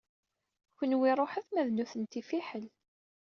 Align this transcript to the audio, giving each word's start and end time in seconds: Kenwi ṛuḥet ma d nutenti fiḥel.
Kenwi 0.77 1.11
ṛuḥet 1.19 1.47
ma 1.51 1.61
d 1.67 1.69
nutenti 1.71 2.21
fiḥel. 2.29 2.65